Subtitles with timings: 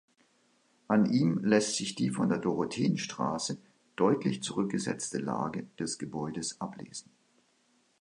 [0.87, 3.59] An ihm lässt sich die von der Dorotheenstraße
[3.95, 7.11] deutlich zurückgesetzte Lage des Gebäudes ablesen.